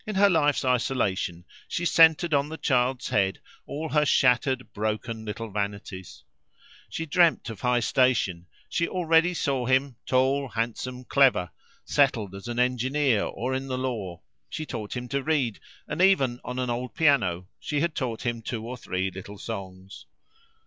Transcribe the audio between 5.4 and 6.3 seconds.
vanities.